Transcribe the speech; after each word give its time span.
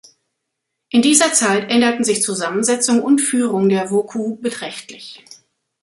In 0.89 1.03
dieser 1.03 1.31
Zeit 1.31 1.69
änderten 1.69 2.03
sich 2.03 2.23
Zusammensetzung 2.23 3.03
und 3.03 3.21
Führung 3.21 3.69
der 3.69 3.91
Wokou 3.91 4.35
beträchtlich. 4.37 5.23